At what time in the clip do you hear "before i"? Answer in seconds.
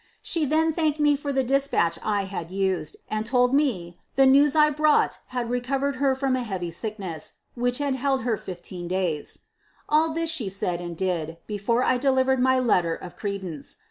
11.45-11.97